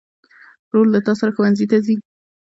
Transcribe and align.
ورور 0.67 0.85
له 0.93 0.99
تا 1.05 1.11
سره 1.19 1.31
ښوونځي 1.35 1.65
ته 1.71 1.77
ځي. 1.85 1.95